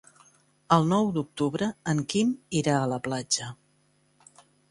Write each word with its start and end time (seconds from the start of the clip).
El 0.77 0.87
nou 0.93 1.09
d'octubre 1.17 1.67
en 1.93 2.01
Quim 2.13 2.31
irà 2.61 2.75
a 2.79 2.89
la 2.95 2.99
platja. 3.09 3.51